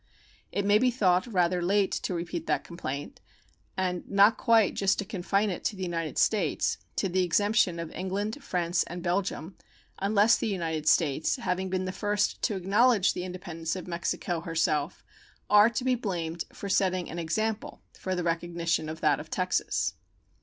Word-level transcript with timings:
It 0.51 0.65
may 0.65 0.79
be 0.79 0.89
thought 0.89 1.27
rather 1.27 1.61
late 1.61 1.91
to 1.91 2.15
repeat 2.15 2.47
that 2.47 2.63
complaint, 2.63 3.21
and 3.77 4.03
not 4.09 4.35
quite 4.35 4.73
just 4.73 4.97
to 4.97 5.05
confine 5.05 5.51
it 5.51 5.63
to 5.65 5.75
the 5.75 5.83
United 5.83 6.17
States 6.17 6.79
to 6.95 7.07
the 7.07 7.21
exemption 7.23 7.77
of 7.77 7.91
England, 7.91 8.43
France, 8.43 8.81
and 8.85 9.03
Belgium, 9.03 9.57
unless 9.99 10.37
the 10.37 10.47
United 10.47 10.87
States, 10.87 11.35
having 11.35 11.69
been 11.69 11.85
the 11.85 11.91
first 11.91 12.41
to 12.41 12.55
acknowledge 12.55 13.13
the 13.13 13.23
independence 13.25 13.75
of 13.75 13.85
Mexico 13.85 14.41
herself, 14.41 15.03
are 15.51 15.69
to 15.69 15.83
be 15.83 15.93
blamed 15.93 16.45
for 16.51 16.67
setting 16.67 17.07
an 17.07 17.19
example 17.19 17.83
for 17.93 18.15
the 18.15 18.23
recognition 18.23 18.89
of 18.89 19.01
that 19.01 19.19
of 19.19 19.29
Texas. 19.29 19.93